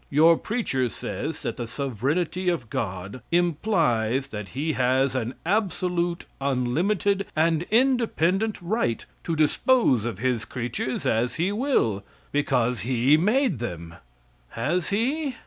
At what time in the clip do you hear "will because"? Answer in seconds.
11.51-12.79